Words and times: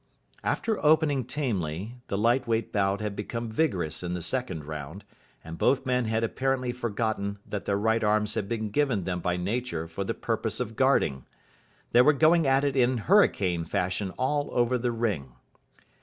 After 0.43 0.83
opening 0.83 1.25
tamely, 1.25 1.97
the 2.07 2.17
light 2.17 2.47
weight 2.47 2.73
bout 2.73 3.01
had 3.01 3.15
become 3.15 3.51
vigorous 3.51 4.01
in 4.01 4.15
the 4.15 4.21
second 4.23 4.65
round, 4.65 5.05
and 5.43 5.59
both 5.59 5.85
men 5.85 6.05
had 6.05 6.23
apparently 6.23 6.71
forgotten 6.71 7.37
that 7.45 7.65
their 7.65 7.77
right 7.77 8.03
arms 8.03 8.33
had 8.33 8.49
been 8.49 8.71
given 8.71 9.03
them 9.03 9.19
by 9.19 9.37
Nature 9.37 9.87
for 9.87 10.03
the 10.03 10.15
purpose 10.15 10.59
of 10.59 10.75
guarding. 10.75 11.25
They 11.91 12.01
were 12.01 12.13
going 12.13 12.47
at 12.47 12.63
it 12.63 12.75
in 12.75 12.97
hurricane 12.97 13.63
fashion 13.63 14.09
all 14.17 14.49
over 14.53 14.75
the 14.79 14.91
ring. 14.91 15.33